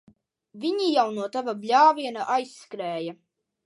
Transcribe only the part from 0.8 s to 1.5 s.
jau no